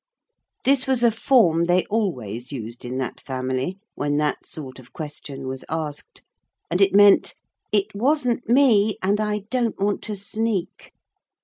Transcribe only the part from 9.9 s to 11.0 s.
to sneak.'